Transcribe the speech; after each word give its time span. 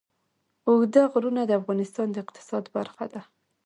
اوږده 0.67 1.01
غرونه 1.11 1.41
د 1.45 1.51
افغانستان 1.61 2.07
د 2.11 2.15
اقتصاد 2.23 2.63
برخه 2.75 3.05
ده. 3.13 3.21